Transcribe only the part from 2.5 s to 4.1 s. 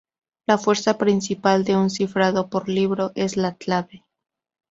libro es la clave.